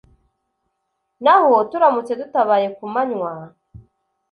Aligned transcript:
Naho 1.23 1.55
turamutse 1.69 2.11
dutabaye 2.19 2.67
ku 2.77 2.83
manywa, 2.93 3.31